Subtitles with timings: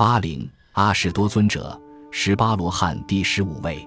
[0.00, 1.78] 八零阿什多尊者，
[2.10, 3.86] 十八罗汉第十五位，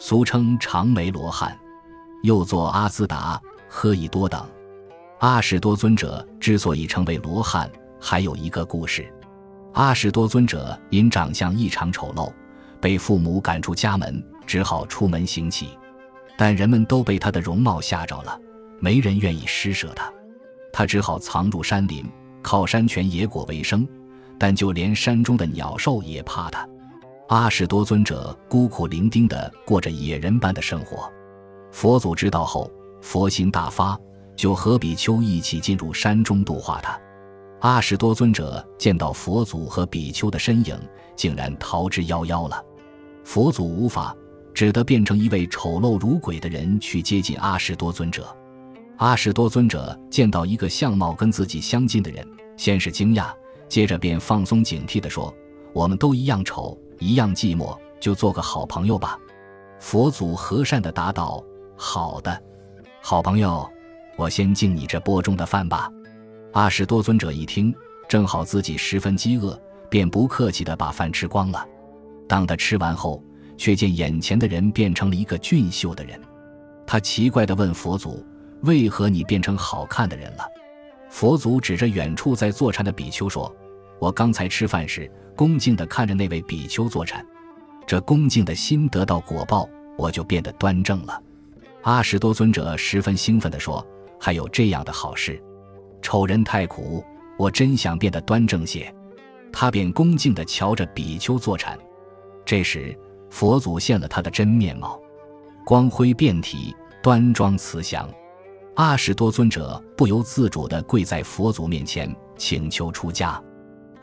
[0.00, 1.56] 俗称长眉罗汉，
[2.24, 4.44] 又作阿兹达、诃逸多等。
[5.20, 9.08] 阿什多尊者之所以成为罗汉，还有一个故事。
[9.74, 12.32] 阿什多尊者因长相异常丑陋，
[12.80, 15.68] 被父母赶出家门，只好出门行乞。
[16.36, 18.36] 但人们都被他的容貌吓着了，
[18.80, 20.12] 没人愿意施舍他，
[20.72, 22.04] 他只好藏入山林，
[22.42, 23.86] 靠山泉野果为生。
[24.38, 26.68] 但就连山中的鸟兽也怕他。
[27.28, 31.10] 阿什多尊者孤苦伶仃地过着野人般的生活。
[31.72, 33.98] 佛祖知道后，佛心大发，
[34.36, 37.00] 就和比丘一起进入山中度化他。
[37.60, 40.78] 阿什多尊者见到佛祖和比丘的身影，
[41.16, 42.62] 竟然逃之夭夭了。
[43.24, 44.14] 佛祖无法，
[44.52, 48.26] 只得变成一位丑陋如鬼的人去接近阿什多尊者。
[48.98, 52.24] 阿什多尊者见到一个相貌跟自己相近的人，
[52.56, 53.32] 先是惊讶。
[53.68, 55.34] 接着便放松警惕地说
[55.72, 59.18] ：“我们都一样丑，一样寂寞，就做个好朋友吧。”
[59.80, 61.42] 佛祖和善地答道
[61.76, 62.42] ：“好的，
[63.02, 63.68] 好朋友，
[64.16, 65.90] 我先敬你这钵中的饭吧。”
[66.52, 67.74] 阿什多尊者一听，
[68.08, 71.66] 正好自己十分饥饿，便不客气地把饭吃光了。
[72.28, 73.22] 当他吃完后，
[73.56, 76.18] 却见眼前的人变成了一个俊秀的人。
[76.86, 78.24] 他奇怪地问佛祖
[78.62, 80.44] ：“为何你变成好看的人了？”
[81.10, 83.54] 佛祖指着远处在坐禅的比丘说。
[84.04, 87.24] 我刚才吃饭时，恭敬地看着那位比丘坐禅，
[87.86, 89.66] 这恭敬的心得到果报，
[89.96, 91.22] 我就变得端正了。
[91.84, 93.82] 阿什多尊者十分兴奋地说
[94.20, 95.42] ：“还有这样的好事！
[96.02, 97.02] 丑人太苦，
[97.38, 98.94] 我真想变得端正些。”
[99.50, 101.78] 他便恭敬地瞧着比丘坐禅。
[102.44, 102.94] 这时，
[103.30, 105.00] 佛祖现了他的真面貌，
[105.64, 108.06] 光辉遍体，端庄慈祥。
[108.74, 113.42] 阿什多尊者不由自主地跪在佛祖面前，请求出家。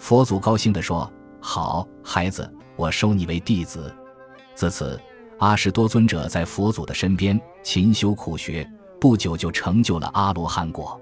[0.02, 3.95] 佛祖高兴地说：“好孩子，我收你为弟子。”
[4.55, 4.99] 自此，
[5.38, 8.67] 阿什多尊者在佛祖的身边勤修苦学，
[8.99, 11.00] 不久就成就了阿罗汉果。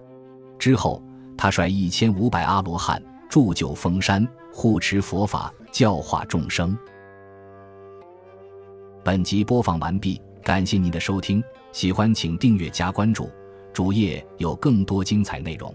[0.60, 1.02] 之后，
[1.38, 6.78] 他率一千五百阿罗汉铸就封山，护持佛法，教化众生。
[9.02, 13.30] 本集播放完毕，感谢您的收听，喜欢请订阅加关注，
[13.72, 15.74] 主页有更多精彩内容。